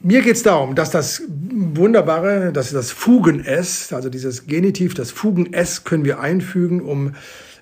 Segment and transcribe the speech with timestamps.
[0.00, 5.84] Mir geht es darum, dass das Wunderbare, dass das Fugen-S, also dieses Genitiv, das Fugen-S
[5.84, 7.12] können wir einfügen, um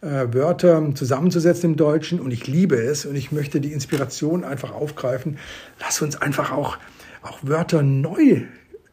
[0.00, 4.72] äh, Wörter zusammenzusetzen im Deutschen und ich liebe es und ich möchte die Inspiration einfach
[4.72, 5.38] aufgreifen.
[5.80, 6.78] Lass uns einfach auch,
[7.22, 8.42] auch Wörter neu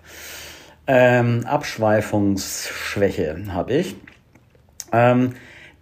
[0.88, 3.96] Ähm, Abschweifungsschwäche habe ich.
[4.92, 5.34] Ähm,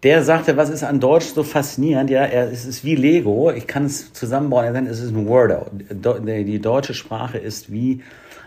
[0.04, 2.10] der sagte, was ist an Deutsch so faszinierend?
[2.10, 3.52] Ja, er, es ist wie Lego.
[3.52, 4.66] Ich kann es zusammenbauen.
[4.66, 5.68] Er sagt, es ist ein Wordo.
[5.72, 8.02] Die deutsche Sprache ist wie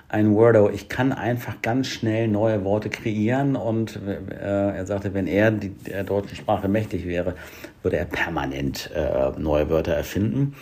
[0.09, 0.71] ein Wordo.
[0.71, 5.71] Ich kann einfach ganz schnell neue Worte kreieren und äh, er sagte, wenn er die,
[5.71, 7.35] der deutschen Sprache mächtig wäre,
[7.83, 10.55] würde er permanent äh, neue Wörter erfinden.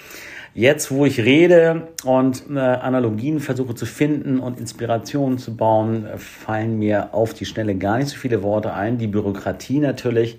[0.57, 6.79] Jetzt, wo ich rede und äh, Analogien versuche zu finden und Inspirationen zu bauen, fallen
[6.79, 8.97] mir auf die Schnelle gar nicht so viele Worte ein.
[8.97, 10.39] Die Bürokratie natürlich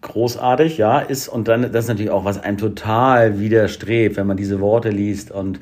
[0.00, 4.36] großartig, ja, ist und dann das ist natürlich auch was einem total widerstrebt, wenn man
[4.36, 5.60] diese Worte liest und